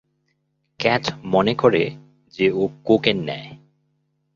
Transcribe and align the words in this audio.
Cath 0.79 1.03
মনে 1.23 1.53
করে 1.55 1.83
যে, 2.33 2.51
ও 2.51 2.69
কোকেন 2.83 3.17
নেয়। 3.23 3.49